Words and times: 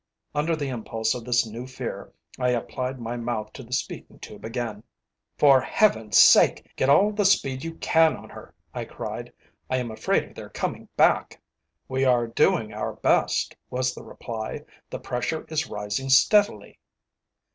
Under 0.33 0.55
the 0.55 0.67
impulse 0.69 1.13
of 1.13 1.23
this 1.25 1.45
new 1.45 1.67
fear 1.67 2.11
I 2.39 2.49
applied 2.49 2.99
my 2.99 3.17
mouth 3.17 3.53
to 3.53 3.61
the 3.61 3.71
speaking 3.71 4.17
tube 4.17 4.43
again. 4.43 4.81
"For 5.37 5.61
Heaven's 5.61 6.17
sake, 6.17 6.67
get 6.75 6.89
all 6.89 7.11
the 7.11 7.23
speed 7.23 7.63
you 7.63 7.75
can 7.75 8.15
on 8.17 8.31
her," 8.31 8.55
I 8.73 8.85
cried. 8.85 9.31
"I 9.69 9.77
am 9.77 9.91
afraid 9.91 10.23
of 10.23 10.33
their 10.33 10.49
coming 10.49 10.89
back." 10.97 11.39
"We 11.87 12.03
are 12.03 12.25
doing 12.25 12.73
our 12.73 12.93
best," 12.95 13.55
was 13.69 13.93
the 13.93 14.01
reply. 14.03 14.65
"The 14.89 14.97
pressure 14.97 15.45
is 15.49 15.67
rising 15.69 16.09
steadily." 16.09 16.79